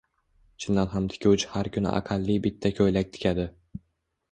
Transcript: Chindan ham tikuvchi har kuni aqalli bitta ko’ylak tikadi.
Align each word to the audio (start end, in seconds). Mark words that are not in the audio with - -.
Chindan 0.63 0.89
ham 0.93 1.09
tikuvchi 1.11 1.51
har 1.51 1.69
kuni 1.77 1.93
aqalli 1.99 2.39
bitta 2.47 2.73
ko’ylak 2.81 3.15
tikadi. 3.19 3.49